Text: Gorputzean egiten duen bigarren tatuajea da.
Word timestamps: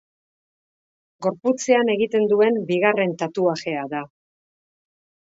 Gorputzean 1.25 1.91
egiten 1.93 2.25
duen 2.31 2.57
bigarren 2.69 3.13
tatuajea 3.19 3.83
da. 3.93 4.01